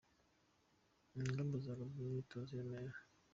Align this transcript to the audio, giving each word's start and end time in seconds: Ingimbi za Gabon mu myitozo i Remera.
Ingimbi 1.17 1.57
za 1.65 1.77
Gabon 1.77 1.95
mu 1.97 2.03
myitozo 2.11 2.51
i 2.59 2.63
Remera. 2.65 2.97